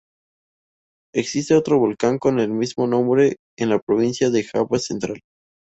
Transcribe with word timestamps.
Existe 1.13 1.53
otro 1.53 1.77
volcán 1.77 2.17
con 2.17 2.39
el 2.39 2.49
mismo 2.49 2.87
nombre 2.87 3.35
en 3.55 3.69
la 3.69 3.77
provincia 3.79 4.31
de 4.31 4.43
Java 4.43 4.79
Central. 4.79 5.19